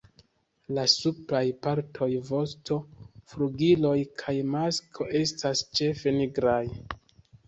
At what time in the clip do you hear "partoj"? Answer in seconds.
1.65-2.07